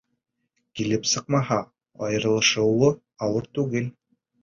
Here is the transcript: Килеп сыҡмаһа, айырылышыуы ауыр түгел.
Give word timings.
Килеп 0.79 1.05
сыҡмаһа, 1.11 1.59
айырылышыуы 2.09 2.93
ауыр 3.29 3.51
түгел. 3.61 3.97